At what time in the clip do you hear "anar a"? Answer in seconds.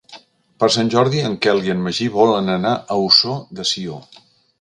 2.55-2.99